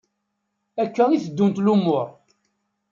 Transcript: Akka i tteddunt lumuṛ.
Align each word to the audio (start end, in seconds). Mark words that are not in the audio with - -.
Akka 0.83 1.03
i 1.09 1.17
tteddunt 1.23 1.61
lumuṛ. 1.65 2.07